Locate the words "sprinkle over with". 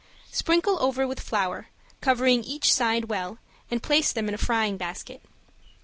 0.31-1.19